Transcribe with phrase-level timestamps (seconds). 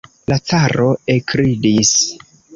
[0.29, 1.95] La caro ekridis.